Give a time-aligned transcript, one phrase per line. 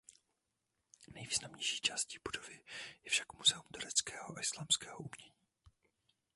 [1.07, 2.59] Nejvýznamnější částí budovy
[3.03, 5.33] je však muzeum tureckého a islámského umění.